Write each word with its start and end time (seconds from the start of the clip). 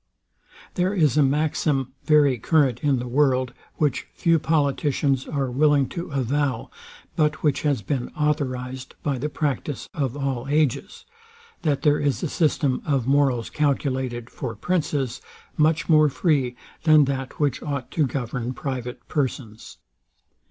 There 0.73 0.95
is 0.95 1.15
a 1.15 1.21
maxim 1.21 1.93
very 2.05 2.39
current 2.39 2.79
in 2.79 2.97
the 2.97 3.07
world, 3.07 3.53
which 3.75 4.07
few 4.15 4.39
politicians 4.39 5.27
are 5.27 5.51
willing 5.51 5.87
to 5.89 6.09
avow, 6.09 6.71
but 7.15 7.43
which 7.43 7.61
has 7.61 7.83
been 7.83 8.07
authorized 8.17 8.95
by 9.03 9.19
the 9.19 9.29
practice 9.29 9.87
of 9.93 10.17
all 10.17 10.47
ages, 10.49 11.05
that 11.61 11.83
there 11.83 11.99
is 11.99 12.23
a 12.23 12.29
system 12.29 12.81
of 12.83 13.05
morals 13.05 13.51
calculated 13.51 14.31
for 14.31 14.55
princes, 14.55 15.21
much 15.55 15.87
more 15.87 16.09
free 16.09 16.55
than 16.81 17.05
that 17.05 17.39
which 17.39 17.61
ought 17.61 17.91
to 17.91 18.07
govern 18.07 18.55
private 18.55 19.07
persons. 19.07 19.77